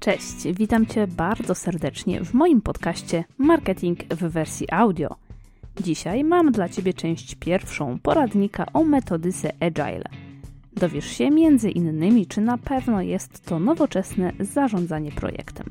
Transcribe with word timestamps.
Cześć, 0.00 0.52
witam 0.54 0.86
Cię 0.86 1.06
bardzo 1.06 1.54
serdecznie 1.54 2.24
w 2.24 2.34
moim 2.34 2.60
podcaście 2.60 3.24
Marketing 3.38 4.14
w 4.14 4.18
wersji 4.18 4.66
audio. 4.72 5.16
Dzisiaj 5.80 6.24
mam 6.24 6.52
dla 6.52 6.68
Ciebie 6.68 6.94
część 6.94 7.34
pierwszą 7.34 7.98
poradnika 7.98 8.66
o 8.72 8.84
metodyce 8.84 9.52
Agile. 9.60 10.04
Dowiesz 10.72 11.06
się 11.06 11.30
między 11.30 11.70
innymi, 11.70 12.26
czy 12.26 12.40
na 12.40 12.58
pewno 12.58 13.02
jest 13.02 13.44
to 13.44 13.58
nowoczesne 13.58 14.32
zarządzanie 14.40 15.12
projektem. 15.12 15.66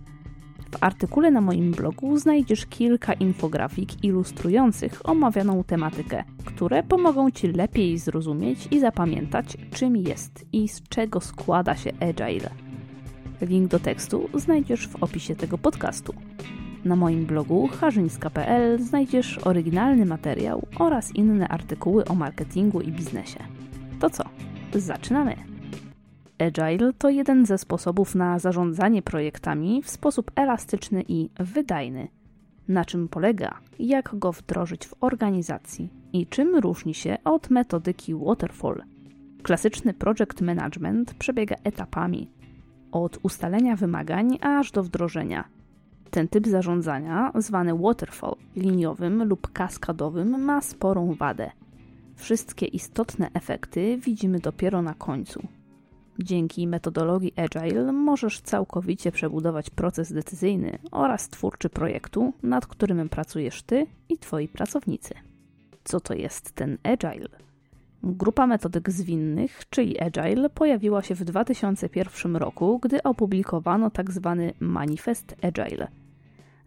W 0.71 0.83
artykule 0.83 1.31
na 1.31 1.41
moim 1.41 1.71
blogu 1.71 2.17
znajdziesz 2.17 2.65
kilka 2.65 3.13
infografik 3.13 4.03
ilustrujących 4.03 5.09
omawianą 5.09 5.63
tematykę, 5.63 6.23
które 6.45 6.83
pomogą 6.83 7.31
Ci 7.31 7.47
lepiej 7.47 7.97
zrozumieć 7.97 8.67
i 8.71 8.79
zapamiętać, 8.79 9.57
czym 9.71 9.97
jest 9.97 10.45
i 10.53 10.67
z 10.67 10.83
czego 10.89 11.21
składa 11.21 11.75
się 11.75 11.91
Agile. 11.99 12.68
Link 13.41 13.71
do 13.71 13.79
tekstu 13.79 14.29
znajdziesz 14.33 14.87
w 14.87 15.03
opisie 15.03 15.35
tego 15.35 15.57
podcastu. 15.57 16.13
Na 16.85 16.95
moim 16.95 17.25
blogu 17.25 17.67
harzyńska.pl 17.67 18.83
znajdziesz 18.83 19.37
oryginalny 19.37 20.05
materiał 20.05 20.67
oraz 20.79 21.15
inne 21.15 21.47
artykuły 21.47 22.05
o 22.05 22.15
marketingu 22.15 22.81
i 22.81 22.91
biznesie. 22.91 23.39
To 23.99 24.09
co? 24.09 24.23
Zaczynamy! 24.73 25.35
Agile 26.39 26.93
to 26.93 27.09
jeden 27.09 27.45
ze 27.45 27.57
sposobów 27.57 28.15
na 28.15 28.39
zarządzanie 28.39 29.01
projektami 29.01 29.81
w 29.83 29.89
sposób 29.89 30.31
elastyczny 30.35 31.03
i 31.07 31.29
wydajny. 31.39 32.07
Na 32.67 32.85
czym 32.85 33.07
polega, 33.07 33.59
jak 33.79 34.09
go 34.13 34.31
wdrożyć 34.31 34.87
w 34.87 34.95
organizacji 34.99 35.89
i 36.13 36.27
czym 36.27 36.55
różni 36.55 36.93
się 36.93 37.17
od 37.23 37.49
metodyki 37.49 38.15
Waterfall. 38.15 38.83
Klasyczny 39.43 39.93
project 39.93 40.41
management 40.41 41.13
przebiega 41.13 41.55
etapami, 41.63 42.29
od 42.91 43.19
ustalenia 43.23 43.75
wymagań 43.75 44.37
aż 44.41 44.71
do 44.71 44.83
wdrożenia. 44.83 45.43
Ten 46.11 46.27
typ 46.27 46.47
zarządzania, 46.47 47.31
zwany 47.35 47.77
waterfall, 47.77 48.35
liniowym 48.55 49.23
lub 49.23 49.51
kaskadowym, 49.53 50.43
ma 50.43 50.61
sporą 50.61 51.13
wadę. 51.13 51.51
Wszystkie 52.15 52.65
istotne 52.65 53.29
efekty 53.33 53.97
widzimy 53.97 54.39
dopiero 54.39 54.81
na 54.81 54.93
końcu. 54.93 55.47
Dzięki 56.19 56.67
metodologii 56.67 57.33
Agile 57.35 57.91
możesz 57.91 58.41
całkowicie 58.41 59.11
przebudować 59.11 59.69
proces 59.69 60.13
decyzyjny 60.13 60.79
oraz 60.91 61.29
twórczy 61.29 61.69
projektu, 61.69 62.33
nad 62.43 62.67
którym 62.67 63.09
pracujesz 63.09 63.63
ty 63.63 63.87
i 64.09 64.17
twoi 64.17 64.47
pracownicy. 64.47 65.13
Co 65.83 65.99
to 65.99 66.13
jest 66.13 66.51
ten 66.51 66.77
Agile? 66.83 67.48
Grupa 68.03 68.47
metodyk 68.47 68.89
zwinnych, 68.89 69.69
czyli 69.69 69.99
Agile, 69.99 70.49
pojawiła 70.49 71.01
się 71.01 71.15
w 71.15 71.23
2001 71.23 72.35
roku, 72.35 72.79
gdy 72.79 73.03
opublikowano 73.03 73.91
tzw. 73.91 74.35
Tak 74.37 74.61
Manifest 74.61 75.35
Agile. 75.41 75.87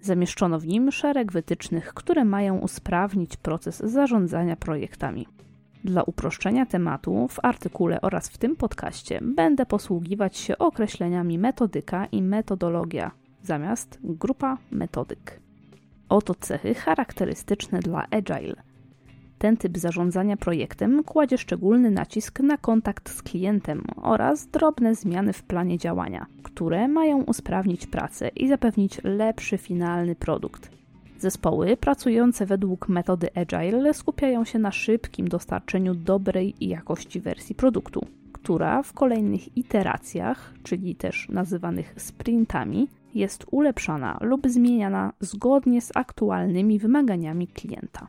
Zamieszczono 0.01 0.59
w 0.59 0.67
nim 0.67 0.93
szereg 0.93 1.33
wytycznych, 1.33 1.95
które 1.95 2.25
mają 2.25 2.59
usprawnić 2.59 3.37
proces 3.37 3.79
zarządzania 3.79 4.57
projektami. 4.57 5.27
Dla 5.85 6.03
uproszczenia 6.03 6.67
tematu 6.67 7.29
w 7.29 7.45
artykule 7.45 8.01
oraz 8.01 8.29
w 8.29 8.39
tym 8.39 8.57
podcaście 8.57 9.21
będę 9.23 9.67
posługiwać 9.67 10.37
się 10.37 10.59
określeniami 10.59 11.39
metodyka 11.39 12.07
i 12.07 12.23
metodologia 12.23 13.11
zamiast 13.43 13.99
grupa 14.03 14.59
metodyk. 14.71 15.41
Oto 16.09 16.35
cechy 16.35 16.75
charakterystyczne 16.75 17.81
dla 17.81 18.07
Agile– 18.11 18.63
ten 19.43 19.57
typ 19.57 19.79
zarządzania 19.79 20.37
projektem 20.37 21.05
kładzie 21.05 21.39
szczególny 21.39 21.91
nacisk 21.91 22.41
na 22.41 22.57
kontakt 22.57 23.11
z 23.11 23.23
klientem 23.23 23.85
oraz 23.97 24.47
drobne 24.47 24.95
zmiany 24.95 25.33
w 25.33 25.43
planie 25.43 25.79
działania, 25.79 26.27
które 26.43 26.89
mają 26.89 27.23
usprawnić 27.23 27.87
pracę 27.87 28.29
i 28.29 28.49
zapewnić 28.49 29.01
lepszy 29.05 29.59
finalny 29.59 30.15
produkt. 30.15 30.71
Zespoły 31.19 31.77
pracujące 31.77 32.47
według 32.47 32.89
metody 32.89 33.29
Agile 33.35 33.95
skupiają 33.95 34.45
się 34.45 34.59
na 34.59 34.73
szybkim 34.73 35.29
dostarczeniu 35.29 35.95
dobrej 35.95 36.55
jakości 36.61 37.21
wersji 37.21 37.55
produktu, 37.55 38.07
która 38.33 38.83
w 38.83 38.93
kolejnych 38.93 39.57
iteracjach, 39.57 40.55
czyli 40.63 40.95
też 40.95 41.29
nazywanych 41.29 41.95
sprintami, 41.97 42.89
jest 43.15 43.47
ulepszana 43.51 44.19
lub 44.21 44.49
zmieniana 44.49 45.13
zgodnie 45.21 45.81
z 45.81 45.93
aktualnymi 45.95 46.79
wymaganiami 46.79 47.47
klienta. 47.47 48.07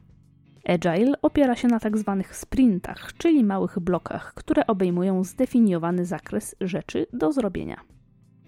Agile 0.68 1.14
opiera 1.22 1.56
się 1.56 1.68
na 1.68 1.80
tzw. 1.80 2.16
Tak 2.24 2.36
sprintach, 2.36 3.14
czyli 3.18 3.44
małych 3.44 3.80
blokach, 3.80 4.34
które 4.34 4.68
obejmują 4.68 5.24
zdefiniowany 5.24 6.06
zakres 6.06 6.56
rzeczy 6.62 7.06
do 7.14 7.32
zrobienia. 7.32 7.82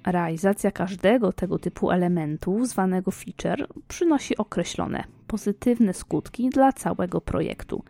Realizacja 0.08 0.72
każdego 0.72 1.34
tego 1.34 1.60
typu 1.60 1.92
elementu, 1.92 2.66
zwanego 2.66 3.12
feature, 3.12 3.68
przynosi 3.88 4.38
określone 4.38 5.04
pozytywne 5.28 5.94
skutki 5.94 6.50
dla 6.50 6.74
całego 6.74 7.22
projektu. 7.22 7.84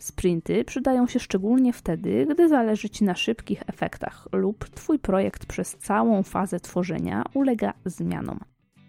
Sprinty 0.00 0.64
przydają 0.64 1.06
się 1.06 1.20
szczególnie 1.20 1.72
wtedy, 1.72 2.26
gdy 2.30 2.48
zależy 2.48 2.90
Ci 2.90 3.04
na 3.04 3.14
szybkich 3.14 3.62
efektach 3.66 4.28
lub 4.32 4.68
Twój 4.68 4.98
projekt 4.98 5.46
przez 5.46 5.76
całą 5.76 6.22
fazę 6.22 6.60
tworzenia 6.60 7.24
ulega 7.34 7.72
zmianom. 7.84 8.40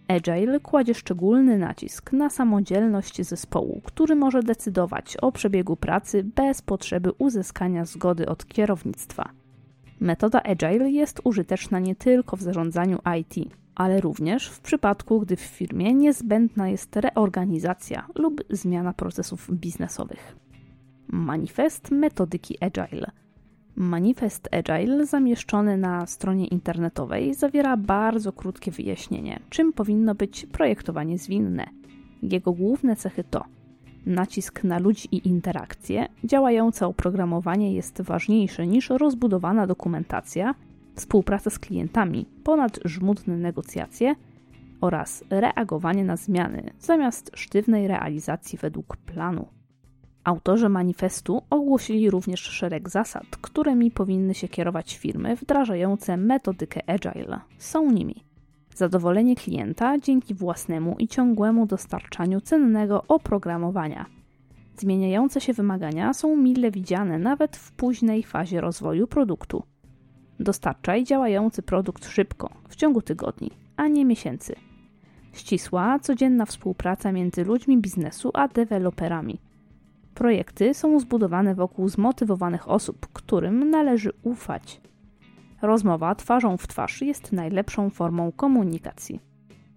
Agile 0.08 0.60
kładzie 0.60 0.94
szczególny 0.94 1.58
nacisk 1.58 2.14
na 2.14 2.30
samodzielność 2.30 3.22
zespołu, 3.22 3.82
który 3.84 4.16
może 4.16 4.44
decydować 4.44 5.18
o 5.18 5.32
przebiegu 5.32 5.76
pracy 5.76 6.24
bez 6.24 6.62
potrzeby 6.62 7.12
uzyskania 7.18 7.86
zgody 7.86 8.26
od 8.26 8.46
kierownictwa. 8.46 9.30
Metoda 10.00 10.44
Agile 10.44 10.92
jest 10.92 11.22
użyteczna 11.24 11.80
nie 11.80 11.96
tylko 11.96 12.38
w 12.38 12.42
zarządzaniu 12.42 13.00
IT, 13.20 13.54
ale 13.76 14.02
również 14.02 14.50
w 14.50 14.60
przypadku, 14.60 15.20
gdy 15.20 15.36
w 15.36 15.42
firmie 15.42 15.94
niezbędna 15.94 16.70
jest 16.70 16.96
reorganizacja 16.96 18.08
lub 18.16 18.44
zmiana 18.50 18.94
procesów 18.94 19.50
biznesowych. 19.52 20.36
Manifest 21.08 21.92
metodyki 21.92 22.58
Agile– 22.64 23.12
Manifest 23.80 24.50
Agile 24.52 25.06
zamieszczony 25.06 25.78
na 25.78 26.06
stronie 26.06 26.48
internetowej 26.48 27.34
zawiera 27.34 27.78
bardzo 27.78 28.34
krótkie 28.34 28.72
wyjaśnienie, 28.72 29.40
czym 29.50 29.74
powinno 29.74 30.16
być 30.16 30.46
projektowanie 30.46 31.18
zwinne. 31.18 31.66
Jego 32.24 32.54
główne 32.54 32.96
cechy 32.96 33.24
to 33.24 33.44
nacisk 34.06 34.64
na 34.64 34.80
ludzi 34.80 35.08
i 35.12 35.28
interakcje, 35.28 36.08
działające 36.24 36.88
oprogramowanie 36.88 37.74
jest 37.74 38.02
ważniejsze 38.02 38.68
niż 38.68 38.90
rozbudowana 38.90 39.68
dokumentacja, 39.68 40.56
współpraca 40.96 41.50
z 41.50 41.60
klientami, 41.60 42.26
ponad 42.44 42.80
żmudne 42.86 43.38
negocjacje 43.38 44.16
oraz 44.82 45.24
reagowanie 45.30 46.04
na 46.04 46.16
zmiany 46.16 46.74
zamiast 46.80 47.32
sztywnej 47.36 47.88
realizacji 47.88 48.58
według 48.58 48.98
planu. 48.98 49.57
Autorzy 50.28 50.70
manifestu 50.70 51.42
ogłosili 51.50 52.10
również 52.10 52.40
szereg 52.40 52.90
zasad, 52.90 53.24
którymi 53.42 53.92
powinny 53.92 54.34
się 54.34 54.48
kierować 54.48 54.98
firmy 54.98 55.36
wdrażające 55.36 56.18
metodykę 56.18 56.90
Agile. 56.90 57.40
Są 57.58 57.92
nimi 57.92 58.24
zadowolenie 58.76 59.36
klienta 59.36 59.98
dzięki 59.98 60.34
własnemu 60.34 60.96
i 61.00 61.08
ciągłemu 61.08 61.66
dostarczaniu 61.66 62.42
cennego 62.42 63.04
oprogramowania. 63.08 64.06
Zmieniające 64.78 65.42
się 65.42 65.54
wymagania 65.54 66.14
są 66.14 66.38
mile 66.38 66.72
widziane 66.72 67.20
nawet 67.20 67.58
w 67.58 67.72
późnej 67.72 68.24
fazie 68.24 68.62
rozwoju 68.62 69.08
produktu. 69.08 69.64
Dostarczaj 70.40 71.04
działający 71.04 71.62
produkt 71.62 72.06
szybko, 72.06 72.50
w 72.70 72.76
ciągu 72.76 73.02
tygodni, 73.02 73.52
a 73.78 73.88
nie 73.88 74.06
miesięcy. 74.06 74.56
Ścisła, 75.34 76.00
codzienna 76.00 76.46
współpraca 76.46 77.12
między 77.12 77.44
ludźmi 77.44 77.78
biznesu 77.78 78.32
a 78.34 78.48
deweloperami– 78.48 79.40
Projekty 80.18 80.74
są 80.74 81.00
zbudowane 81.00 81.56
wokół 81.56 81.90
zmotywowanych 81.90 82.70
osób, 82.70 83.08
którym 83.14 83.70
należy 83.70 84.12
ufać. 84.24 84.82
Rozmowa 85.62 86.16
twarzą 86.16 86.58
w 86.58 86.68
twarz 86.68 87.02
jest 87.02 87.32
najlepszą 87.32 87.90
formą 87.90 88.32
komunikacji. 88.32 89.20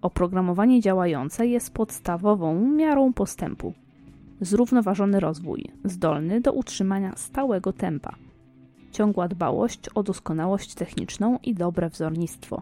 Oprogramowanie 0.01 0.81
działające 0.81 1.47
jest 1.47 1.73
podstawową 1.73 2.71
miarą 2.71 3.13
postępu. 3.13 3.73
Zrównoważony 4.41 5.19
rozwój, 5.19 5.65
zdolny 5.83 6.41
do 6.41 6.53
utrzymania 6.53 7.15
stałego 7.15 7.73
tempa. 7.73 8.15
Ciągła 8.91 9.27
dbałość 9.27 9.89
o 9.89 10.03
doskonałość 10.03 10.73
techniczną 10.73 11.39
i 11.43 11.53
dobre 11.53 11.89
wzornictwo. 11.89 12.61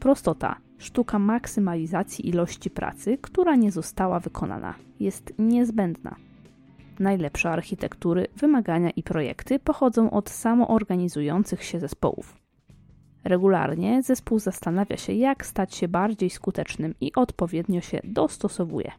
Prostota, 0.00 0.56
sztuka 0.78 1.18
maksymalizacji 1.18 2.28
ilości 2.28 2.70
pracy, 2.70 3.18
która 3.20 3.56
nie 3.56 3.72
została 3.72 4.20
wykonana, 4.20 4.74
jest 5.00 5.32
niezbędna. 5.38 6.16
Najlepsze 7.02 7.50
architektury, 7.50 8.26
wymagania 8.36 8.90
i 8.90 9.02
projekty 9.02 9.58
pochodzą 9.58 10.10
od 10.10 10.30
samoorganizujących 10.30 11.64
się 11.64 11.80
zespołów. 11.80 12.36
Regularnie 13.24 14.02
zespół 14.02 14.38
zastanawia 14.38 14.96
się, 14.96 15.12
jak 15.12 15.46
stać 15.46 15.74
się 15.74 15.88
bardziej 15.88 16.30
skutecznym 16.30 16.94
i 17.00 17.12
odpowiednio 17.14 17.80
się 17.80 18.00
dostosowuje. 18.04 18.92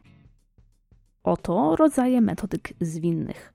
Oto 1.22 1.76
rodzaje 1.76 2.20
metodyk 2.20 2.72
zwinnych. 2.80 3.54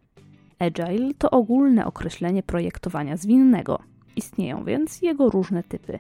Agile 0.60 1.14
to 1.18 1.32
ogólne 1.32 1.86
określenie 1.86 2.44
projektowania 2.44 3.18
zwinnego. 3.18 3.80
Istnieją 4.16 4.64
więc 4.64 5.02
jego 5.02 5.30
różne 5.30 5.64
typy. 5.64 6.00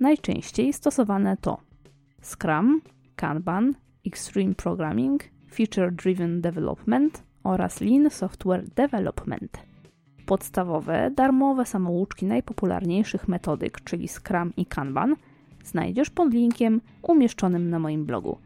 Najczęściej 0.00 0.72
stosowane 0.72 1.36
to 1.36 1.60
Scrum, 2.22 2.80
Kanban, 3.16 3.74
Extreme 4.06 4.54
Programming, 4.54 5.24
Feature 5.54 5.92
Driven 5.92 6.40
Development 6.40 7.33
oraz 7.44 7.80
Lean 7.80 8.10
Software 8.10 8.64
Development. 8.76 9.58
Podstawowe, 10.26 11.10
darmowe 11.10 11.66
samouczki 11.66 12.26
najpopularniejszych 12.26 13.28
metodyk, 13.28 13.80
czyli 13.84 14.08
Scrum 14.08 14.52
i 14.56 14.66
Kanban, 14.66 15.16
znajdziesz 15.64 16.10
pod 16.10 16.34
linkiem 16.34 16.80
umieszczonym 17.02 17.70
na 17.70 17.78
moim 17.78 18.06
blogu. 18.06 18.38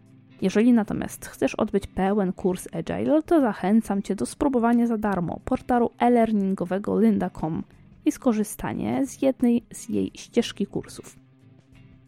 Jeżeli 0.43 0.73
natomiast 0.73 1.27
chcesz 1.27 1.55
odbyć 1.55 1.87
pełen 1.87 2.33
kurs 2.33 2.69
Agile, 2.73 3.23
to 3.23 3.41
zachęcam 3.41 4.03
Cię 4.03 4.15
do 4.15 4.27
spróbowania 4.27 4.87
za 4.87 4.99
darmo 4.99 5.41
portalu 5.44 5.91
e-learningowego 5.99 6.99
lynda.com 6.99 7.62
i 8.05 8.12
skorzystanie 8.12 9.06
z 9.06 9.23
jednej 9.23 9.65
z 9.73 9.89
jej 9.89 10.11
ścieżki 10.15 10.67
kursów. 10.67 11.17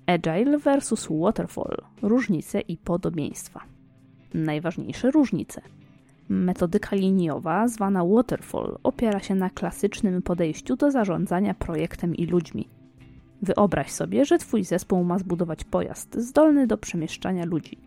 Agile 0.06 0.58
versus 0.58 1.08
Waterfall 1.10 1.76
różnice 2.02 2.60
i 2.60 2.76
podobieństwa. 2.76 3.60
Najważniejsze 4.34 5.10
różnice. 5.10 5.62
Metodyka 6.30 6.96
liniowa, 6.96 7.68
zwana 7.68 8.04
Waterfall, 8.04 8.78
opiera 8.82 9.20
się 9.20 9.34
na 9.34 9.50
klasycznym 9.50 10.22
podejściu 10.22 10.76
do 10.76 10.90
zarządzania 10.90 11.54
projektem 11.54 12.14
i 12.14 12.26
ludźmi. 12.26 12.68
Wyobraź 13.42 13.90
sobie, 13.90 14.24
że 14.24 14.38
Twój 14.38 14.64
zespół 14.64 15.04
ma 15.04 15.18
zbudować 15.18 15.64
pojazd 15.64 16.16
zdolny 16.16 16.66
do 16.66 16.78
przemieszczania 16.78 17.44
ludzi. 17.44 17.78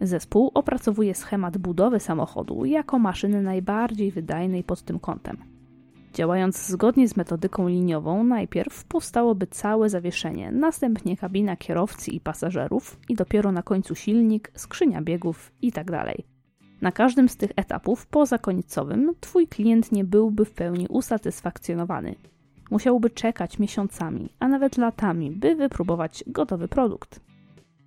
Zespół 0.00 0.50
opracowuje 0.54 1.14
schemat 1.14 1.58
budowy 1.58 2.00
samochodu 2.00 2.64
jako 2.64 2.98
maszyny 2.98 3.42
najbardziej 3.42 4.10
wydajnej 4.10 4.64
pod 4.64 4.82
tym 4.82 4.98
kątem. 4.98 5.36
Działając 6.14 6.66
zgodnie 6.66 7.08
z 7.08 7.16
metodyką 7.16 7.68
liniową, 7.68 8.24
najpierw 8.24 8.84
powstałoby 8.84 9.46
całe 9.46 9.88
zawieszenie, 9.88 10.52
następnie 10.52 11.16
kabina 11.16 11.56
kierowcy 11.56 12.10
i 12.10 12.20
pasażerów, 12.20 13.00
i 13.08 13.14
dopiero 13.14 13.52
na 13.52 13.62
końcu 13.62 13.94
silnik, 13.94 14.52
skrzynia 14.54 15.02
biegów 15.02 15.52
itd. 15.62 16.12
Na 16.80 16.92
każdym 16.92 17.28
z 17.28 17.36
tych 17.36 17.50
etapów 17.56 18.06
poza 18.06 18.38
końcowym 18.38 19.14
Twój 19.20 19.48
klient 19.48 19.92
nie 19.92 20.04
byłby 20.04 20.44
w 20.44 20.50
pełni 20.50 20.86
usatysfakcjonowany. 20.88 22.14
Musiałby 22.70 23.10
czekać 23.10 23.58
miesiącami, 23.58 24.28
a 24.38 24.48
nawet 24.48 24.78
latami, 24.78 25.30
by 25.30 25.54
wypróbować 25.54 26.24
gotowy 26.26 26.68
produkt. 26.68 27.20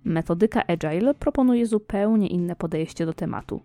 Metodyka 0.04 0.62
Agile 0.66 1.14
proponuje 1.14 1.66
zupełnie 1.66 2.26
inne 2.28 2.56
podejście 2.56 3.06
do 3.06 3.12
tematu. 3.12 3.60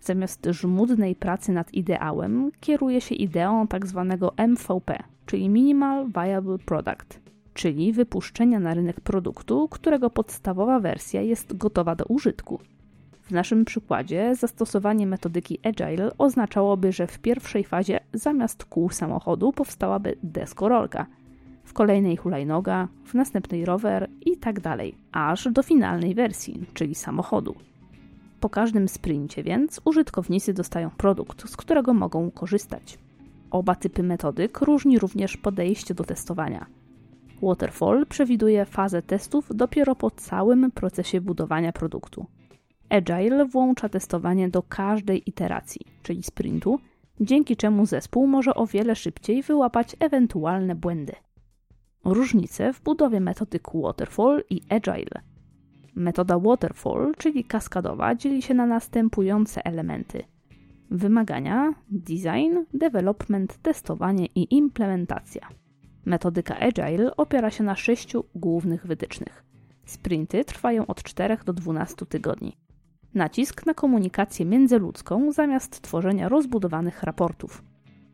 Zamiast 0.00 0.46
żmudnej 0.50 1.14
pracy 1.14 1.52
nad 1.52 1.74
ideałem, 1.74 2.50
kieruje 2.60 3.00
się 3.00 3.14
ideą 3.14 3.66
tzw. 3.66 4.16
Tak 4.20 4.48
MVP, 4.48 4.98
czyli 5.26 5.48
Minimal 5.48 6.06
Viable 6.06 6.58
Product, 6.58 7.20
czyli 7.54 7.92
wypuszczenia 7.92 8.60
na 8.60 8.74
rynek 8.74 9.00
produktu, 9.00 9.68
którego 9.68 10.10
podstawowa 10.10 10.80
wersja 10.80 11.22
jest 11.22 11.56
gotowa 11.56 11.94
do 11.96 12.04
użytku. 12.04 12.60
W 13.32 13.34
naszym 13.34 13.64
przykładzie 13.64 14.34
zastosowanie 14.34 15.06
metodyki 15.06 15.58
Agile 15.62 16.18
oznaczałoby, 16.18 16.92
że 16.92 17.06
w 17.06 17.18
pierwszej 17.18 17.64
fazie 17.64 18.00
zamiast 18.12 18.64
kół 18.64 18.90
samochodu 18.90 19.52
powstałaby 19.52 20.16
deskorolka, 20.22 21.06
w 21.64 21.72
kolejnej 21.72 22.16
hulajnoga, 22.16 22.88
w 23.04 23.14
następnej 23.14 23.64
rower 23.64 24.10
i 24.26 24.36
tak 24.36 24.60
dalej, 24.60 24.94
aż 25.12 25.48
do 25.52 25.62
finalnej 25.62 26.14
wersji, 26.14 26.60
czyli 26.74 26.94
samochodu. 26.94 27.54
Po 28.40 28.50
każdym 28.50 28.88
sprincie 28.88 29.42
więc 29.42 29.80
użytkownicy 29.84 30.52
dostają 30.52 30.90
produkt, 30.90 31.48
z 31.48 31.56
którego 31.56 31.94
mogą 31.94 32.30
korzystać. 32.30 32.98
Oba 33.50 33.74
typy 33.74 34.02
metodyk 34.02 34.60
różni 34.60 34.98
również 34.98 35.36
podejście 35.36 35.94
do 35.94 36.04
testowania. 36.04 36.66
Waterfall 37.42 38.06
przewiduje 38.06 38.64
fazę 38.64 39.02
testów 39.02 39.48
dopiero 39.54 39.94
po 39.94 40.10
całym 40.10 40.70
procesie 40.70 41.20
budowania 41.20 41.72
produktu. 41.72 42.26
Agile 42.92 43.44
włącza 43.44 43.88
testowanie 43.88 44.48
do 44.48 44.62
każdej 44.62 45.28
iteracji, 45.28 45.80
czyli 46.02 46.22
sprintu, 46.22 46.78
dzięki 47.20 47.56
czemu 47.56 47.86
zespół 47.86 48.26
może 48.26 48.54
o 48.54 48.66
wiele 48.66 48.96
szybciej 48.96 49.42
wyłapać 49.42 49.96
ewentualne 50.00 50.74
błędy. 50.74 51.12
Różnice 52.04 52.72
w 52.72 52.82
budowie 52.82 53.20
metodyk 53.20 53.68
Waterfall 53.74 54.44
i 54.50 54.60
Agile. 54.68 55.20
Metoda 55.94 56.38
Waterfall, 56.38 57.12
czyli 57.18 57.44
kaskadowa, 57.44 58.14
dzieli 58.14 58.42
się 58.42 58.54
na 58.54 58.66
następujące 58.66 59.64
elementy: 59.64 60.24
wymagania, 60.90 61.74
design, 61.90 62.58
development, 62.74 63.58
testowanie 63.62 64.26
i 64.26 64.54
implementacja. 64.54 65.48
Metodyka 66.04 66.58
Agile 66.58 67.16
opiera 67.16 67.50
się 67.50 67.64
na 67.64 67.76
sześciu 67.76 68.24
głównych 68.34 68.86
wytycznych. 68.86 69.44
Sprinty 69.84 70.44
trwają 70.44 70.86
od 70.86 71.02
4 71.02 71.36
do 71.46 71.52
12 71.52 72.06
tygodni. 72.06 72.56
Nacisk 73.14 73.66
na 73.66 73.74
komunikację 73.74 74.46
międzyludzką 74.46 75.32
zamiast 75.32 75.82
tworzenia 75.82 76.28
rozbudowanych 76.28 77.02
raportów. 77.02 77.62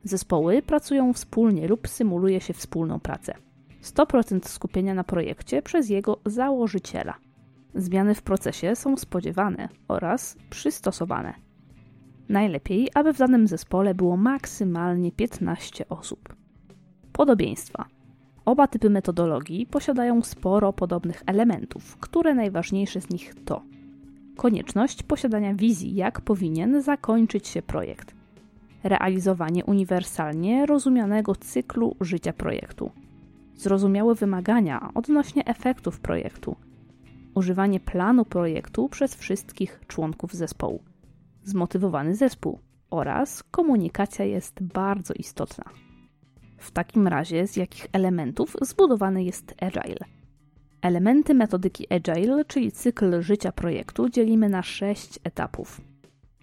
Zespoły 0.05 0.63
pracują 0.63 1.13
wspólnie 1.13 1.69
lub 1.69 1.89
symuluje 1.89 2.41
się 2.41 2.55
wspólną 2.55 3.01
pracę. 3.01 3.35
100% 3.83 4.49
skupienia 4.49 4.95
na 4.95 5.05
projekcie 5.05 5.63
przez 5.63 5.89
jego 5.89 6.21
założyciela. 6.27 7.15
Zmiany 7.75 8.15
w 8.15 8.23
procesie 8.23 8.77
są 8.77 8.97
spodziewane 8.97 9.69
oraz 9.89 10.37
przystosowane. 10.51 11.35
Najlepiej, 12.29 12.89
aby 12.95 13.13
w 13.13 13.19
danym 13.19 13.47
zespole 13.47 13.95
było 13.95 14.17
maksymalnie 14.17 15.13
15 15.13 15.89
osób. 15.89 16.37
Podobieństwa. 17.13 17.85
Oba 18.45 18.67
typy 18.67 18.91
metodologii 18.91 19.67
posiadają 19.67 20.23
sporo 20.23 20.73
podobnych 20.73 21.23
elementów, 21.27 21.97
które 21.97 22.35
najważniejsze 22.35 23.01
z 23.01 23.11
nich 23.11 23.35
to 23.45 23.63
konieczność 24.39 25.03
posiadania 25.03 25.55
wizji, 25.55 25.95
jak 25.95 26.21
powinien 26.21 26.83
zakończyć 26.83 27.49
się 27.49 27.63
projekt, 27.63 28.15
realizowanie 28.85 29.65
uniwersalnie 29.65 30.67
rozumianego 30.67 31.35
cyklu 31.35 31.97
życia 32.01 32.33
projektu, 32.33 32.91
zrozumiałe 33.57 34.15
wymagania 34.15 34.91
odnośnie 34.95 35.45
efektów 35.45 36.01
projektu, 36.01 36.57
używanie 37.35 37.81
planu 37.81 38.25
projektu 38.25 38.89
przez 38.89 39.15
wszystkich 39.15 39.81
członków 39.87 40.35
zespołu, 40.35 40.83
zmotywowany 41.45 42.15
zespół 42.15 42.59
oraz 42.91 43.43
komunikacja 43.43 44.25
jest 44.25 44.63
bardzo 44.63 45.15
istotna. 45.15 45.65
W 46.59 46.71
takim 46.71 47.09
razie 47.09 47.47
z 47.47 47.57
jakich 47.57 47.87
elementów 47.93 48.57
zbudowany 48.63 49.25
jest 49.25 49.55
Agile? 49.61 50.18
Elementy 50.83 51.35
metodyki 51.35 51.87
Agile, 51.95 52.45
czyli 52.45 52.73
cykl 52.73 53.23
życia 53.23 53.53
projektu, 53.53 54.09
dzielimy 54.09 54.49
na 54.49 54.63
sześć 54.63 55.19
etapów. 55.25 55.81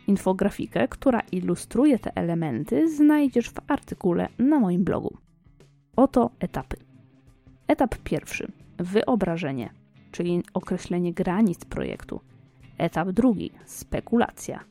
Infografikę, 0.07 0.87
która 0.87 1.19
ilustruje 1.31 1.99
te 1.99 2.15
elementy, 2.15 2.95
znajdziesz 2.95 3.49
w 3.49 3.59
artykule 3.67 4.27
na 4.39 4.59
moim 4.59 4.83
blogu. 4.83 5.17
Oto 5.95 6.31
etapy. 6.39 6.77
Etap 7.67 7.95
pierwszy 8.03 8.51
wyobrażenie, 8.77 9.69
czyli 10.11 10.43
określenie 10.53 11.13
granic 11.13 11.65
projektu. 11.65 12.21
Etap 12.77 13.11
drugi 13.11 13.51
spekulacja. 13.65 14.63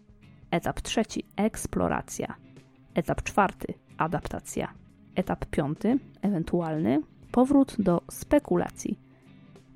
Etap 0.50 0.80
trzeci 0.80 1.24
eksploracja. 1.36 2.34
Etap 2.94 3.22
czwarty 3.22 3.74
adaptacja. 3.98 4.72
Etap 5.14 5.46
piąty 5.46 5.98
ewentualny 6.22 7.02
powrót 7.32 7.76
do 7.78 8.02
spekulacji 8.10 9.03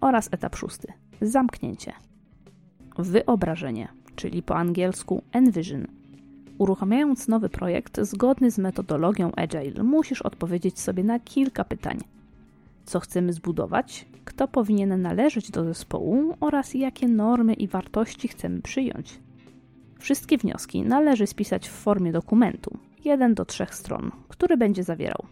oraz 0.00 0.28
etap 0.32 0.56
szósty 0.56 0.92
zamknięcie. 1.20 1.92
Wyobrażenie, 2.98 3.88
czyli 4.16 4.42
po 4.42 4.56
angielsku 4.56 5.22
envision. 5.32 5.86
Uruchamiając 6.58 7.28
nowy 7.28 7.48
projekt 7.48 8.00
zgodny 8.00 8.50
z 8.50 8.58
metodologią 8.58 9.32
Agile, 9.36 9.82
musisz 9.82 10.22
odpowiedzieć 10.22 10.80
sobie 10.80 11.04
na 11.04 11.20
kilka 11.20 11.64
pytań. 11.64 11.98
Co 12.84 13.00
chcemy 13.00 13.32
zbudować, 13.32 14.06
kto 14.24 14.48
powinien 14.48 15.02
należeć 15.02 15.50
do 15.50 15.64
zespołu 15.64 16.34
oraz 16.40 16.74
jakie 16.74 17.08
normy 17.08 17.54
i 17.54 17.68
wartości 17.68 18.28
chcemy 18.28 18.62
przyjąć. 18.62 19.20
Wszystkie 19.98 20.38
wnioski 20.38 20.82
należy 20.82 21.26
spisać 21.26 21.68
w 21.68 21.72
formie 21.72 22.12
dokumentu, 22.12 22.78
1 23.04 23.34
do 23.34 23.44
3 23.44 23.66
stron, 23.70 24.10
który 24.28 24.56
będzie 24.56 24.82
zawierał. 24.82 25.26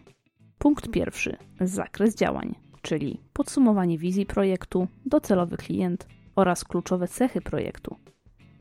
Punkt 0.57 0.91
pierwszy: 0.91 1.37
zakres 1.61 2.15
działań 2.15 2.66
czyli 2.87 3.19
podsumowanie 3.33 3.97
wizji 3.97 4.25
projektu, 4.25 4.87
docelowy 5.05 5.57
klient 5.57 6.07
oraz 6.35 6.63
kluczowe 6.63 7.07
cechy 7.07 7.41
projektu. 7.41 7.95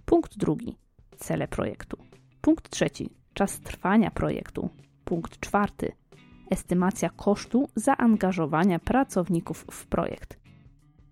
Punkt 0.04 0.36
drugi 0.36 0.76
cele 1.16 1.48
projektu. 1.48 1.96
Punkt 2.40 2.70
trzeci 2.70 3.10
czas 3.34 3.60
trwania 3.60 4.10
projektu. 4.10 4.70
Punkt 5.04 5.40
czwarty 5.40 5.92
estymacja 6.50 7.10
kosztu 7.10 7.68
zaangażowania 7.74 8.78
pracowników 8.78 9.66
w 9.70 9.86
projekt. 9.86 10.38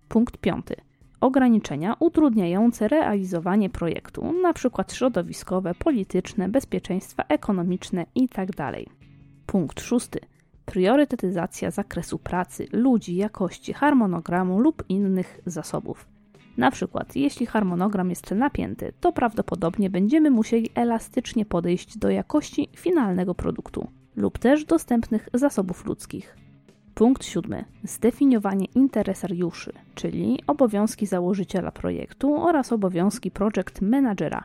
Punkt 0.07 0.37
piąty 0.37 0.75
ograniczenia 1.21 1.95
utrudniające 1.99 2.87
realizowanie 2.87 3.69
projektu, 3.69 4.25
np. 4.25 4.83
środowiskowe, 4.91 5.75
polityczne, 5.75 6.49
bezpieczeństwa 6.49 7.23
ekonomiczne 7.29 8.05
itd. 8.15 8.53
Tak 8.55 8.75
Punkt 9.45 9.81
szósty 9.81 10.19
priorytetyzacja 10.65 11.71
zakresu 11.71 12.19
pracy, 12.19 12.67
ludzi, 12.71 13.15
jakości, 13.15 13.73
harmonogramu 13.73 14.59
lub 14.59 14.83
innych 14.89 15.41
zasobów. 15.45 16.07
Na 16.57 16.71
przykład, 16.71 17.15
jeśli 17.15 17.45
harmonogram 17.45 18.09
jest 18.09 18.31
napięty, 18.31 18.93
to 18.99 19.11
prawdopodobnie 19.11 19.89
będziemy 19.89 20.31
musieli 20.31 20.69
elastycznie 20.75 21.45
podejść 21.45 21.97
do 21.97 22.09
jakości 22.09 22.69
finalnego 22.75 23.35
produktu 23.35 23.87
lub 24.15 24.39
też 24.39 24.65
dostępnych 24.65 25.29
zasobów 25.33 25.85
ludzkich. 25.85 26.37
Punkt 26.93 27.25
siódmy. 27.25 27.65
Zdefiniowanie 27.83 28.65
interesariuszy, 28.65 29.73
czyli 29.95 30.39
obowiązki 30.47 31.05
założyciela 31.05 31.71
projektu 31.71 32.41
oraz 32.41 32.71
obowiązki 32.71 33.31
project 33.31 33.81
managera. 33.81 34.43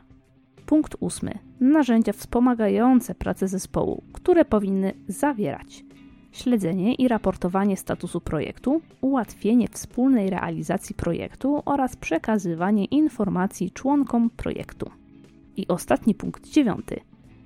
Punkt 0.65 0.95
ósmy. 0.99 1.31
Narzędzia 1.59 2.13
wspomagające 2.13 3.15
pracę 3.15 3.47
zespołu, 3.47 4.03
które 4.13 4.45
powinny 4.45 4.93
zawierać 5.07 5.83
śledzenie 6.31 6.93
i 6.93 7.07
raportowanie 7.07 7.77
statusu 7.77 8.21
projektu, 8.21 8.81
ułatwienie 9.01 9.67
wspólnej 9.67 10.29
realizacji 10.29 10.95
projektu 10.95 11.61
oraz 11.65 11.95
przekazywanie 11.95 12.85
informacji 12.85 13.71
członkom 13.71 14.29
projektu. 14.29 14.91
I 15.57 15.67
ostatni 15.67 16.15
punkt 16.15 16.47
dziewiąty. 16.49 16.99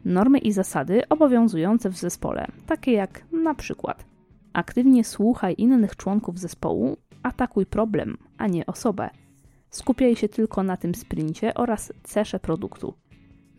Normy 0.06 0.38
i 0.38 0.52
zasady 0.52 1.10
obowiązujące 1.10 1.90
w 1.90 1.98
zespole, 1.98 2.48
takie 2.68 2.92
jak 2.92 3.24
na 3.32 3.56
przykład 3.56 4.06
aktywnie 4.56 5.04
słuchaj 5.04 5.56
innych 5.58 5.96
członków 5.96 6.40
zespołu, 6.40 6.98
atakuj 7.24 7.66
problem, 7.66 8.18
a 8.38 8.48
nie 8.48 8.66
osobę. 8.66 9.10
Skupiaj 9.70 10.16
się 10.16 10.30
tylko 10.30 10.64
na 10.64 10.78
tym 10.78 10.96
sprincie 10.96 11.54
oraz 11.54 11.94
cesze 12.04 12.40
produktu. 12.40 12.94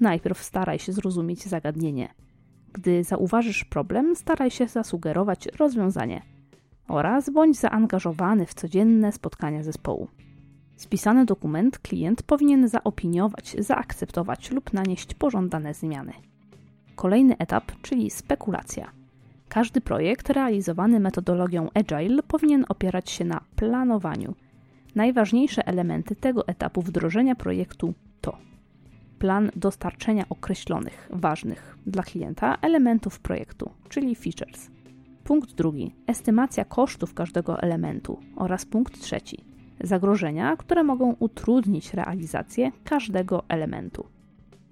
Najpierw 0.01 0.43
staraj 0.43 0.79
się 0.79 0.93
zrozumieć 0.93 1.43
zagadnienie. 1.43 2.15
Gdy 2.77 3.05
zauważysz 3.05 3.65
problem, 3.65 4.17
staraj 4.17 4.51
się 4.51 4.67
zasugerować 4.69 5.49
rozwiązanie 5.59 6.23
oraz 6.89 7.31
bądź 7.31 7.57
zaangażowany 7.59 8.47
w 8.47 8.55
codzienne 8.55 9.13
spotkania 9.13 9.63
zespołu. 9.63 10.09
Spisany 10.77 11.25
dokument 11.25 11.79
klient 11.79 12.23
powinien 12.23 12.69
zaopiniować, 12.69 13.57
zaakceptować 13.59 14.51
lub 14.51 14.73
nanieść 14.73 15.15
pożądane 15.15 15.75
zmiany. 15.75 16.13
Kolejny 16.97 17.39
etap, 17.39 17.73
czyli 17.83 18.11
spekulacja. 18.11 18.91
Każdy 19.49 19.81
projekt 19.81 20.31
realizowany 20.31 21.01
metodologią 21.01 21.69
Agile 21.75 22.23
powinien 22.23 22.65
opierać 22.69 23.11
się 23.11 23.25
na 23.25 23.41
planowaniu. 23.57 24.35
Najważniejsze 24.95 25.67
elementy 25.67 26.17
tego 26.17 26.49
etapu 26.49 26.83
wdrożenia 26.83 27.35
projektu 27.35 27.95
to 28.21 28.39
plan 29.19 29.51
dostarczenia 29.57 30.25
określonych, 30.29 31.09
ważnych 31.13 31.79
dla 31.87 32.03
klienta 32.03 32.57
elementów 32.63 33.21
projektu, 33.21 33.71
czyli 33.89 34.15
features. 34.15 34.71
Punkt 35.25 35.55
drugi 35.55 35.95
estymacja 36.07 36.65
kosztów 36.65 37.15
każdego 37.15 37.61
elementu 37.63 38.19
oraz 38.37 38.65
punkt 38.67 39.01
trzeci 39.01 39.45
zagrożenia, 39.81 40.57
które 40.57 40.85
mogą 40.85 41.17
utrudnić 41.19 41.95
realizację 41.95 42.73
każdego 42.85 43.45
elementu. 43.49 44.07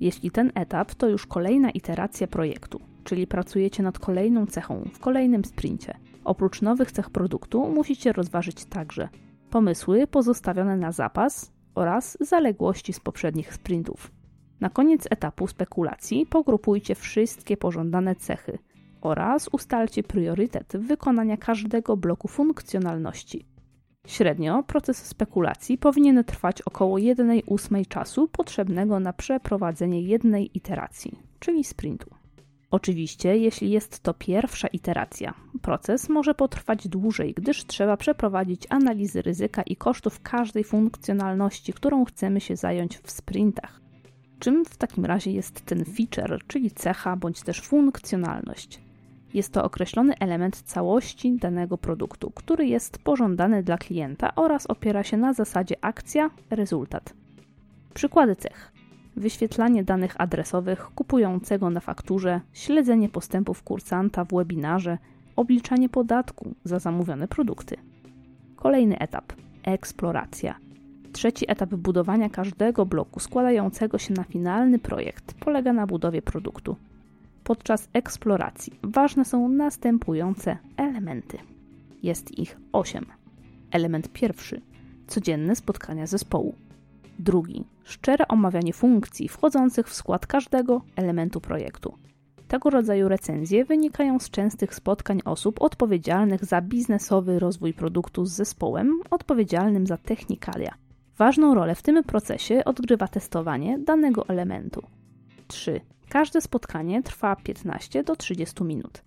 Jeśli 0.00 0.30
ten 0.30 0.52
etap 0.54 0.94
to 0.94 1.08
już 1.08 1.26
kolejna 1.26 1.70
iteracja 1.70 2.26
projektu, 2.26 2.80
czyli 3.04 3.26
pracujecie 3.26 3.82
nad 3.82 3.98
kolejną 3.98 4.46
cechą 4.46 4.88
w 4.92 4.98
kolejnym 4.98 5.44
sprincie. 5.44 5.94
Oprócz 6.24 6.62
nowych 6.62 6.92
cech 6.92 7.10
produktu 7.10 7.72
musicie 7.72 8.12
rozważyć 8.12 8.64
także 8.64 9.08
pomysły 9.50 10.06
pozostawione 10.06 10.76
na 10.76 10.92
zapas 10.92 11.52
oraz 11.74 12.18
zaległości 12.20 12.92
z 12.92 13.00
poprzednich 13.00 13.54
sprintów. 13.54 14.10
Na 14.64 14.71
koniec 14.71 15.06
etapu 15.11 15.47
spekulacji 15.47 16.26
pogrupujcie 16.26 16.94
wszystkie 16.94 17.56
pożądane 17.56 18.16
cechy 18.16 18.59
oraz 19.00 19.49
ustalcie 19.52 20.02
priorytet 20.02 20.76
wykonania 20.76 21.37
każdego 21.37 21.97
bloku 21.97 22.28
funkcjonalności. 22.28 23.44
Średnio 24.06 24.62
proces 24.62 25.06
spekulacji 25.06 25.78
powinien 25.78 26.25
trwać 26.25 26.62
około 26.62 26.99
1,8 26.99 27.88
czasu 27.88 28.28
potrzebnego 28.28 29.00
na 29.00 29.12
przeprowadzenie 29.12 30.02
jednej 30.02 30.56
iteracji, 30.56 31.18
czyli 31.38 31.64
sprintu. 31.64 32.11
Oczywiście, 32.71 33.37
jeśli 33.37 33.71
jest 33.71 34.00
to 34.00 34.14
pierwsza 34.14 34.68
iteracja, 34.68 35.35
proces 35.62 36.09
może 36.09 36.35
potrwać 36.35 36.88
dłużej, 36.88 37.35
gdyż 37.35 37.64
trzeba 37.66 37.97
przeprowadzić 37.97 38.66
analizy 38.71 39.23
ryzyka 39.23 39.62
i 39.62 39.76
kosztów 39.76 40.21
każdej 40.21 40.64
funkcjonalności, 40.64 41.73
którą 41.73 42.04
chcemy 42.04 42.40
się 42.40 42.56
zająć 42.56 42.99
w 42.99 43.11
sprintach. 43.11 43.83
Czym 44.38 44.64
w 44.64 44.76
takim 44.76 45.04
razie 45.04 45.32
jest 45.32 45.60
ten 45.60 45.84
feature, 45.84 46.38
czyli 46.46 46.70
cecha 46.70 47.16
bądź 47.16 47.42
też 47.42 47.60
funkcjonalność? 47.60 48.80
Jest 49.34 49.52
to 49.52 49.64
określony 49.64 50.14
element 50.18 50.62
całości 50.62 51.36
danego 51.36 51.78
produktu, 51.78 52.30
który 52.30 52.66
jest 52.66 52.98
pożądany 52.98 53.62
dla 53.62 53.78
klienta 53.78 54.34
oraz 54.34 54.66
opiera 54.66 55.02
się 55.02 55.16
na 55.16 55.32
zasadzie 55.32 55.74
akcja-rezultat. 55.80 57.14
Przykłady 57.94 58.36
cech: 58.36 58.72
wyświetlanie 59.16 59.84
danych 59.84 60.20
adresowych 60.20 60.90
kupującego 60.94 61.70
na 61.70 61.80
fakturze, 61.80 62.40
śledzenie 62.52 63.08
postępów 63.08 63.62
kursanta 63.62 64.24
w 64.24 64.34
webinarze, 64.34 64.98
obliczanie 65.36 65.88
podatku 65.88 66.54
za 66.64 66.78
zamówione 66.78 67.28
produkty. 67.28 67.76
Kolejny 68.56 68.98
etap 68.98 69.32
eksploracja. 69.62 70.63
Trzeci 71.14 71.50
etap 71.50 71.75
budowania 71.75 72.30
każdego 72.30 72.87
bloku 72.87 73.21
składającego 73.21 73.99
się 73.99 74.14
na 74.14 74.25
finalny 74.25 74.78
projekt 74.78 75.35
polega 75.35 75.73
na 75.73 75.87
budowie 75.87 76.23
produktu. 76.23 76.76
Podczas 77.44 77.88
eksploracji 77.92 78.73
ważne 78.83 79.25
są 79.25 79.49
następujące 79.49 80.56
elementy. 80.76 81.38
Jest 82.02 82.38
ich 82.38 82.56
8. 82.73 83.06
Element 83.71 84.12
pierwszy 84.12 84.61
codzienne 85.06 85.56
spotkania 85.56 86.06
zespołu. 86.06 86.54
Drugi 87.18 87.64
szczere 87.85 88.28
omawianie 88.28 88.73
funkcji 88.73 89.28
wchodzących 89.28 89.88
w 89.88 89.94
skład 89.94 90.26
każdego 90.26 90.83
elementu 90.97 91.40
projektu. 91.40 91.94
Tego 92.49 92.71
rodzaju 92.71 93.09
recenzje 93.09 93.64
wynikają 93.64 94.18
z 94.18 94.30
częstych 94.30 94.75
spotkań 94.75 95.21
osób 95.25 95.62
odpowiedzialnych 95.62 96.44
za 96.44 96.61
biznesowy 96.61 97.38
rozwój 97.38 97.73
produktu 97.73 98.25
z 98.25 98.33
zespołem 98.33 99.00
odpowiedzialnym 99.11 99.87
za 99.87 99.97
technikalia. 99.97 100.83
Ważną 101.18 101.54
rolę 101.54 101.75
w 101.75 101.83
tym 101.83 102.04
procesie 102.04 102.64
odgrywa 102.64 103.09
testowanie 103.09 103.78
danego 103.78 104.28
elementu. 104.28 104.83
3. 105.49 105.80
Każde 106.09 106.40
spotkanie 106.40 107.02
trwa 107.02 107.37
15 107.37 108.04
do 108.04 108.16
30 108.16 108.64
minut. 108.64 109.02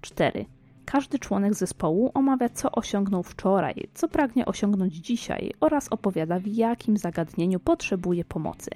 4. 0.00 0.44
Każdy 0.84 1.18
członek 1.18 1.54
zespołu 1.54 2.10
omawia, 2.14 2.48
co 2.48 2.72
osiągnął 2.72 3.22
wczoraj, 3.22 3.74
co 3.94 4.08
pragnie 4.08 4.46
osiągnąć 4.46 4.94
dzisiaj 4.94 5.52
oraz 5.60 5.88
opowiada, 5.88 6.38
w 6.38 6.46
jakim 6.46 6.96
zagadnieniu 6.96 7.60
potrzebuje 7.60 8.24
pomocy. 8.24 8.70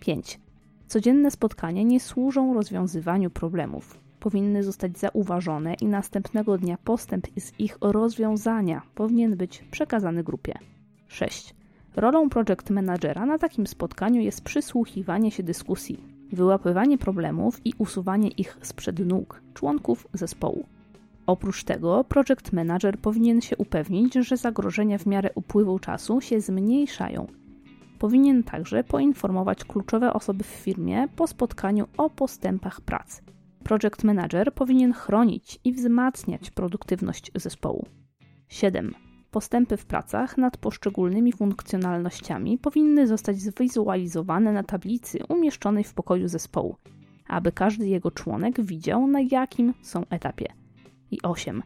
5. 0.00 0.40
Codzienne 0.86 1.30
spotkania 1.30 1.82
nie 1.82 2.00
służą 2.00 2.54
rozwiązywaniu 2.54 3.30
problemów. 3.30 4.00
Powinny 4.20 4.62
zostać 4.62 4.98
zauważone 4.98 5.74
i 5.74 5.86
następnego 5.86 6.58
dnia 6.58 6.78
postęp 6.84 7.26
z 7.36 7.60
ich 7.60 7.78
rozwiązania 7.80 8.82
powinien 8.94 9.36
być 9.36 9.64
przekazany 9.70 10.24
grupie. 10.24 10.58
6. 11.08 11.54
Rolą 11.96 12.28
project 12.28 12.70
managera 12.70 13.26
na 13.26 13.38
takim 13.38 13.66
spotkaniu 13.66 14.20
jest 14.20 14.44
przysłuchiwanie 14.44 15.30
się 15.30 15.42
dyskusji, 15.42 16.00
wyłapywanie 16.32 16.98
problemów 16.98 17.60
i 17.64 17.72
usuwanie 17.78 18.28
ich 18.28 18.58
sprzed 18.62 19.06
nóg 19.06 19.42
członków 19.54 20.08
zespołu. 20.12 20.66
Oprócz 21.26 21.64
tego, 21.64 22.04
project 22.04 22.52
manager 22.52 22.98
powinien 22.98 23.40
się 23.40 23.56
upewnić, 23.56 24.14
że 24.14 24.36
zagrożenia 24.36 24.98
w 24.98 25.06
miarę 25.06 25.30
upływu 25.34 25.78
czasu 25.78 26.20
się 26.20 26.40
zmniejszają. 26.40 27.26
Powinien 27.98 28.42
także 28.42 28.84
poinformować 28.84 29.64
kluczowe 29.64 30.12
osoby 30.12 30.44
w 30.44 30.46
firmie 30.46 31.08
po 31.16 31.26
spotkaniu 31.26 31.86
o 31.96 32.10
postępach 32.10 32.80
pracy. 32.80 33.22
Project 33.64 34.04
manager 34.04 34.54
powinien 34.54 34.92
chronić 34.92 35.60
i 35.64 35.72
wzmacniać 35.72 36.50
produktywność 36.50 37.30
zespołu. 37.34 37.86
7. 38.48 38.94
Postępy 39.34 39.76
w 39.76 39.86
pracach 39.86 40.38
nad 40.38 40.56
poszczególnymi 40.56 41.32
funkcjonalnościami 41.32 42.58
powinny 42.58 43.06
zostać 43.06 43.40
zwizualizowane 43.40 44.52
na 44.52 44.62
tablicy 44.62 45.18
umieszczonej 45.28 45.84
w 45.84 45.94
pokoju 45.94 46.28
zespołu, 46.28 46.76
aby 47.28 47.52
każdy 47.52 47.86
jego 47.86 48.10
członek 48.10 48.60
widział, 48.60 49.06
na 49.06 49.20
jakim 49.30 49.74
są 49.82 50.02
etapie 50.10 50.46
i 51.10 51.22
8. 51.22 51.62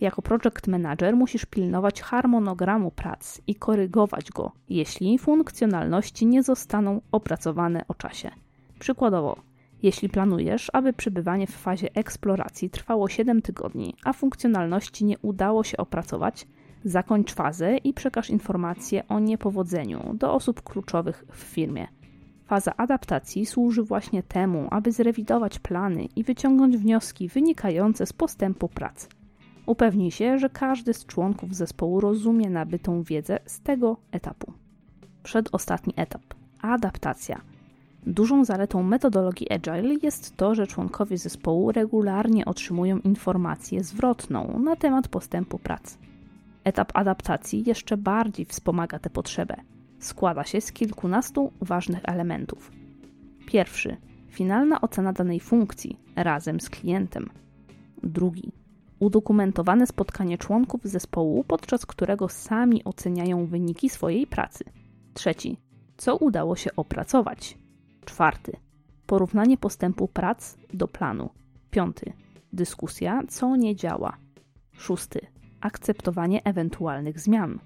Jako 0.00 0.22
project 0.22 0.66
manager 0.66 1.16
musisz 1.16 1.46
pilnować 1.46 2.02
harmonogramu 2.02 2.90
prac 2.90 3.40
i 3.46 3.54
korygować 3.54 4.30
go, 4.30 4.52
jeśli 4.68 5.18
funkcjonalności 5.18 6.26
nie 6.26 6.42
zostaną 6.42 7.00
opracowane 7.12 7.84
o 7.88 7.94
czasie. 7.94 8.30
Przykładowo, 8.78 9.36
jeśli 9.82 10.08
planujesz, 10.08 10.70
aby 10.72 10.92
przebywanie 10.92 11.46
w 11.46 11.56
fazie 11.56 11.88
eksploracji 11.94 12.70
trwało 12.70 13.08
7 13.08 13.42
tygodni, 13.42 13.94
a 14.04 14.12
funkcjonalności 14.12 15.04
nie 15.04 15.18
udało 15.18 15.64
się 15.64 15.76
opracować, 15.76 16.46
zakończ 16.84 17.34
fazę 17.34 17.76
i 17.76 17.92
przekaż 17.92 18.30
informacje 18.30 19.08
o 19.08 19.20
niepowodzeniu 19.20 20.14
do 20.14 20.34
osób 20.34 20.62
kluczowych 20.62 21.24
w 21.32 21.36
firmie. 21.36 21.88
Faza 22.44 22.76
adaptacji 22.76 23.46
służy 23.46 23.82
właśnie 23.82 24.22
temu, 24.22 24.68
aby 24.70 24.92
zrewidować 24.92 25.58
plany 25.58 26.04
i 26.16 26.24
wyciągnąć 26.24 26.76
wnioski 26.76 27.28
wynikające 27.28 28.06
z 28.06 28.12
postępu 28.12 28.68
prac. 28.68 29.08
Upewnij 29.66 30.10
się, 30.10 30.38
że 30.38 30.50
każdy 30.50 30.94
z 30.94 31.06
członków 31.06 31.54
zespołu 31.54 32.00
rozumie 32.00 32.50
nabytą 32.50 33.02
wiedzę 33.02 33.38
z 33.46 33.60
tego 33.60 33.96
etapu. 34.12 34.52
Przedostatni 35.22 35.92
etap 35.96 36.22
adaptacja. 36.62 37.40
Dużą 38.06 38.44
zaletą 38.44 38.82
metodologii 38.82 39.52
Agile 39.52 39.94
jest 40.02 40.36
to, 40.36 40.54
że 40.54 40.66
członkowie 40.66 41.18
zespołu 41.18 41.72
regularnie 41.72 42.44
otrzymują 42.44 42.98
informację 42.98 43.84
zwrotną 43.84 44.58
na 44.58 44.76
temat 44.76 45.08
postępu 45.08 45.58
prac. 45.58 45.98
Etap 46.68 46.92
adaptacji 46.94 47.62
jeszcze 47.66 47.96
bardziej 47.96 48.46
wspomaga 48.46 48.98
tę 48.98 49.10
potrzebę. 49.10 49.56
Składa 49.98 50.44
się 50.44 50.60
z 50.60 50.72
kilkunastu 50.72 51.52
ważnych 51.60 52.00
elementów. 52.04 52.72
Pierwszy 53.46 53.96
finalna 54.30 54.80
ocena 54.80 55.12
danej 55.12 55.40
funkcji 55.40 55.98
razem 56.16 56.60
z 56.60 56.70
klientem. 56.70 57.30
Drugi 58.02 58.52
udokumentowane 58.98 59.86
spotkanie 59.86 60.38
członków 60.38 60.80
zespołu, 60.84 61.44
podczas 61.44 61.86
którego 61.86 62.28
sami 62.28 62.84
oceniają 62.84 63.46
wyniki 63.46 63.90
swojej 63.90 64.26
pracy. 64.26 64.64
Trzeci 65.14 65.56
co 65.96 66.16
udało 66.16 66.56
się 66.56 66.70
opracować. 66.76 67.58
Czwarty 68.04 68.52
porównanie 69.06 69.58
postępu 69.58 70.08
prac 70.08 70.56
do 70.74 70.88
planu. 70.88 71.30
Piąty 71.70 72.12
dyskusja, 72.52 73.22
co 73.28 73.56
nie 73.56 73.76
działa. 73.76 74.16
Szósty 74.72 75.37
akceptowanie 75.60 76.44
ewentualnych 76.44 77.20
zmian. 77.20 77.58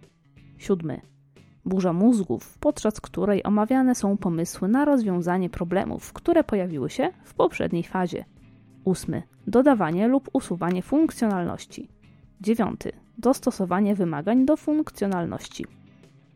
Siódmy. 0.59 1.01
Burza 1.65 1.93
mózgów, 1.93 2.59
podczas 2.59 3.01
której 3.01 3.45
omawiane 3.45 3.95
są 3.95 4.17
pomysły 4.17 4.69
na 4.69 4.85
rozwiązanie 4.85 5.51
problemów, 5.51 6.13
które 6.13 6.45
pojawiły 6.45 6.91
się 6.91 7.11
w 7.25 7.35
poprzedniej 7.35 7.83
fazie. 7.83 8.25
Ósmy. 8.85 9.23
Dodawanie 9.47 10.09
lub 10.09 10.31
usuwanie 10.33 10.83
funkcjonalności. 10.83 11.89
Dziewiąty. 12.41 12.93
Dostosowanie 13.19 13.95
wymagań 13.95 14.47
do 14.47 14.57
funkcjonalności. 14.57 15.67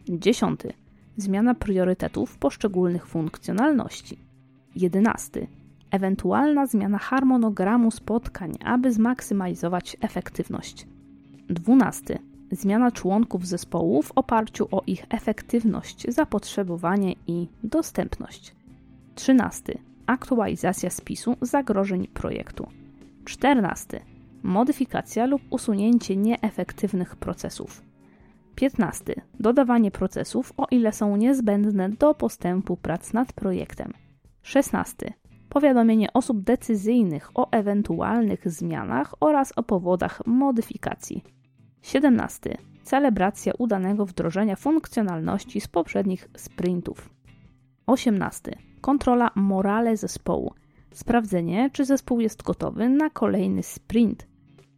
Dziesiąty. 0.08 0.72
Zmiana 1.16 1.54
priorytetów 1.54 2.38
poszczególnych 2.38 3.06
funkcjonalności. 3.06 4.18
Jedenasty. 4.76 5.46
Ewentualna 5.90 6.66
zmiana 6.66 6.98
harmonogramu 6.98 7.90
spotkań, 7.90 8.52
aby 8.64 8.92
zmaksymalizować 8.92 9.96
efektywność. 10.00 10.86
12. 11.48 12.18
Zmiana 12.50 12.90
członków 12.90 13.46
zespołu 13.46 14.02
w 14.02 14.12
oparciu 14.12 14.68
o 14.70 14.82
ich 14.86 15.06
efektywność, 15.10 16.06
zapotrzebowanie 16.08 17.14
i 17.26 17.48
dostępność. 17.62 18.54
13. 19.14 19.78
Aktualizacja 20.06 20.90
spisu 20.90 21.36
zagrożeń 21.40 22.08
projektu. 22.08 22.66
14. 23.24 24.00
Modyfikacja 24.42 25.26
lub 25.26 25.42
usunięcie 25.50 26.16
nieefektywnych 26.16 27.16
procesów. 27.16 27.82
15. 28.54 29.14
Dodawanie 29.40 29.90
procesów, 29.90 30.52
o 30.56 30.66
ile 30.70 30.92
są 30.92 31.16
niezbędne 31.16 31.88
do 31.88 32.14
postępu 32.14 32.76
prac 32.76 33.12
nad 33.12 33.32
projektem. 33.32 33.92
16. 34.42 35.12
Powiadomienie 35.48 36.12
osób 36.12 36.42
decyzyjnych 36.42 37.30
o 37.34 37.50
ewentualnych 37.50 38.50
zmianach 38.50 39.14
oraz 39.20 39.52
o 39.56 39.62
powodach 39.62 40.26
modyfikacji. 40.26 41.35
17. 41.86 42.58
Celebracja 42.82 43.52
udanego 43.58 44.06
wdrożenia 44.06 44.56
funkcjonalności 44.56 45.60
z 45.60 45.68
poprzednich 45.68 46.28
sprintów. 46.36 47.10
18. 47.86 48.58
Kontrola 48.80 49.30
morale 49.34 49.96
zespołu. 49.96 50.52
Sprawdzenie, 50.92 51.70
czy 51.72 51.84
zespół 51.84 52.20
jest 52.20 52.42
gotowy 52.42 52.88
na 52.88 53.10
kolejny 53.10 53.62
sprint. 53.62 54.26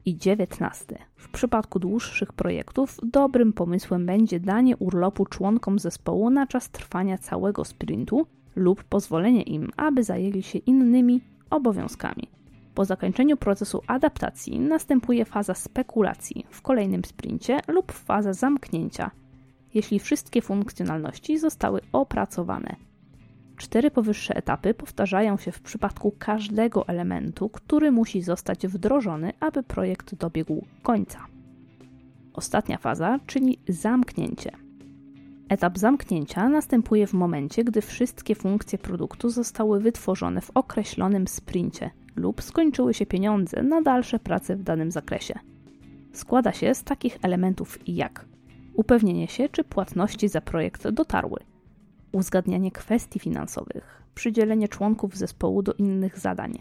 I 0.04 0.16
19. 0.16 0.98
W 1.16 1.28
przypadku 1.28 1.78
dłuższych 1.78 2.32
projektów 2.32 2.96
dobrym 3.02 3.52
pomysłem 3.52 4.06
będzie 4.06 4.40
danie 4.40 4.76
urlopu 4.76 5.26
członkom 5.26 5.78
zespołu 5.78 6.30
na 6.30 6.46
czas 6.46 6.70
trwania 6.70 7.18
całego 7.18 7.64
sprintu 7.64 8.26
lub 8.56 8.84
pozwolenie 8.84 9.42
im, 9.42 9.70
aby 9.76 10.04
zajęli 10.04 10.42
się 10.42 10.58
innymi 10.58 11.20
obowiązkami. 11.50 12.37
Po 12.78 12.84
zakończeniu 12.84 13.36
procesu 13.36 13.82
adaptacji 13.86 14.60
następuje 14.60 15.24
faza 15.24 15.54
spekulacji 15.54 16.46
w 16.50 16.62
kolejnym 16.62 17.04
sprincie 17.04 17.60
lub 17.68 17.92
faza 17.92 18.32
zamknięcia, 18.32 19.10
jeśli 19.74 19.98
wszystkie 19.98 20.42
funkcjonalności 20.42 21.38
zostały 21.38 21.80
opracowane. 21.92 22.76
Cztery 23.56 23.90
powyższe 23.90 24.36
etapy 24.36 24.74
powtarzają 24.74 25.36
się 25.36 25.52
w 25.52 25.60
przypadku 25.60 26.14
każdego 26.18 26.88
elementu, 26.88 27.48
który 27.48 27.92
musi 27.92 28.22
zostać 28.22 28.66
wdrożony, 28.66 29.32
aby 29.40 29.62
projekt 29.62 30.14
dobiegł 30.14 30.64
końca. 30.82 31.26
Ostatnia 32.32 32.78
faza, 32.78 33.18
czyli 33.26 33.58
zamknięcie. 33.68 34.50
Etap 35.48 35.78
zamknięcia 35.78 36.48
następuje 36.48 37.06
w 37.06 37.12
momencie, 37.12 37.64
gdy 37.64 37.82
wszystkie 37.82 38.34
funkcje 38.34 38.78
produktu 38.78 39.30
zostały 39.30 39.80
wytworzone 39.80 40.40
w 40.40 40.50
określonym 40.54 41.28
sprincie 41.28 41.90
lub 42.18 42.42
skończyły 42.42 42.94
się 42.94 43.06
pieniądze 43.06 43.62
na 43.62 43.82
dalsze 43.82 44.18
prace 44.18 44.56
w 44.56 44.62
danym 44.62 44.90
zakresie. 44.90 45.34
Składa 46.12 46.52
się 46.52 46.74
z 46.74 46.84
takich 46.84 47.18
elementów 47.22 47.78
jak 47.86 48.24
upewnienie 48.74 49.28
się, 49.28 49.48
czy 49.48 49.64
płatności 49.64 50.28
za 50.28 50.40
projekt 50.40 50.88
dotarły, 50.88 51.40
uzgadnianie 52.12 52.70
kwestii 52.70 53.18
finansowych, 53.18 54.02
przydzielenie 54.14 54.68
członków 54.68 55.16
zespołu 55.16 55.62
do 55.62 55.72
innych 55.72 56.18
zadań, 56.18 56.58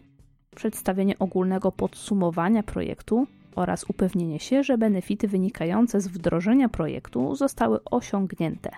przedstawienie 0.55 1.19
ogólnego 1.19 1.71
podsumowania 1.71 2.63
projektu 2.63 3.27
oraz 3.55 3.85
upewnienie 3.89 4.39
się, 4.39 4.63
że 4.63 4.77
benefity 4.77 5.27
wynikające 5.27 6.01
z 6.01 6.07
wdrożenia 6.07 6.69
projektu 6.69 7.35
zostały 7.35 7.79
osiągnięte. 7.83 8.69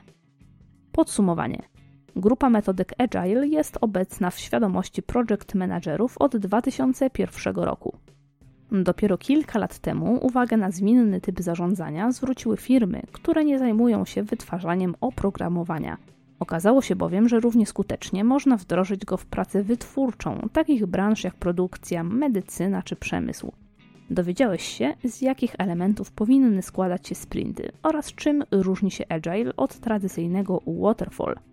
Podsumowanie. 0.92 1.79
Grupa 2.16 2.50
metodyk 2.50 2.94
Agile 2.98 3.48
jest 3.48 3.78
obecna 3.82 4.30
w 4.30 4.40
świadomości 4.40 5.04
project 5.04 5.56
managerów 5.56 6.18
od 6.18 6.38
2001 6.38 7.56
roku. 7.56 7.98
Dopiero 8.72 9.18
kilka 9.18 9.60
lat 9.60 9.80
temu 9.80 10.26
uwagę 10.26 10.58
na 10.58 10.72
zwinny 10.72 11.22
typ 11.22 11.42
zarządzania 11.42 12.12
zwróciły 12.12 12.58
firmy, 12.58 13.02
które 13.12 13.46
nie 13.46 13.60
zajmują 13.60 14.06
się 14.06 14.24
wytwarzaniem 14.24 14.96
oprogramowania. 15.02 15.98
Okazało 16.40 16.82
się 16.82 16.96
bowiem, 16.96 17.30
że 17.30 17.40
równie 17.40 17.66
skutecznie 17.66 18.24
można 18.24 18.58
wdrożyć 18.58 19.06
go 19.06 19.18
w 19.18 19.26
pracę 19.26 19.64
wytwórczą 19.64 20.50
takich 20.54 20.86
branż 20.86 21.24
jak 21.24 21.36
produkcja, 21.36 22.04
medycyna 22.04 22.84
czy 22.84 22.96
przemysł. 22.96 23.52
Dowiedziałeś 24.10 24.64
się, 24.64 24.94
z 25.04 25.22
jakich 25.22 25.56
elementów 25.58 26.12
powinny 26.12 26.62
składać 26.62 27.08
się 27.08 27.16
sprinty 27.16 27.72
oraz 27.84 28.14
czym 28.14 28.44
różni 28.52 28.92
się 28.92 29.04
Agile 29.10 29.56
od 29.56 29.80
tradycyjnego 29.80 30.62
Waterfall– 30.68 31.36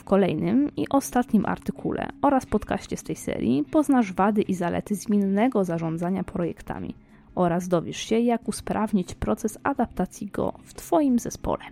w 0.00 0.04
kolejnym 0.04 0.70
i 0.76 0.88
ostatnim 0.88 1.46
artykule 1.46 2.08
oraz 2.22 2.46
podcaście 2.46 2.96
z 2.96 3.02
tej 3.02 3.16
serii 3.16 3.64
poznasz 3.70 4.12
wady 4.12 4.42
i 4.42 4.54
zalety 4.54 4.94
zmiennego 4.94 5.64
zarządzania 5.64 6.24
projektami 6.24 6.94
oraz 7.34 7.68
dowiesz 7.68 7.96
się, 7.96 8.18
jak 8.18 8.48
usprawnić 8.48 9.14
proces 9.14 9.58
adaptacji 9.62 10.26
go 10.26 10.52
w 10.64 10.74
Twoim 10.74 11.18
zespole. 11.18 11.64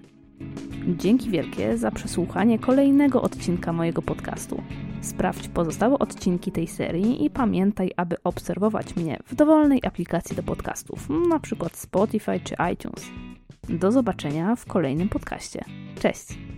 Dzięki 0.99 1.31
wielkie 1.31 1.79
za 1.79 1.91
przesłuchanie 1.91 2.59
kolejnego 2.59 3.23
odcinka 3.23 3.73
mojego 3.73 4.03
podcastu. 4.03 4.63
Sprawdź 5.01 5.49
pozostałe 5.49 5.99
odcinki 5.99 6.53
tej 6.53 6.67
serii 6.67 7.25
i 7.25 7.31
pamiętaj, 7.31 7.91
aby 7.97 8.17
obserwować 8.25 8.97
mnie 8.97 9.19
w 9.27 9.35
dowolnej 9.35 9.81
aplikacji 9.87 10.37
do 10.37 10.43
podcastów, 10.43 11.09
np. 11.11 11.67
Spotify 11.73 12.41
czy 12.41 12.55
iTunes. 12.73 13.11
Do 13.69 13.93
zobaczenia 13.93 14.57
w 14.57 14.67
kolejnym 14.67 15.09
podcaście. 15.09 15.65
Cześć! 16.01 16.58